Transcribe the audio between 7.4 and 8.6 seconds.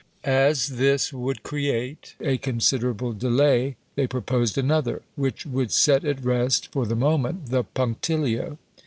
the punctilio.